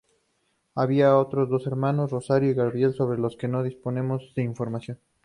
[0.73, 4.97] Había otros dos hermanos, Rosario y Gabriel, sobre los que no disponemos de información.